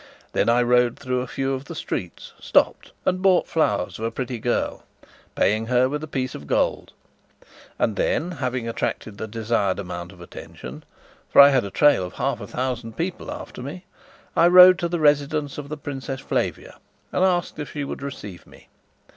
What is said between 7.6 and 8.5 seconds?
and then,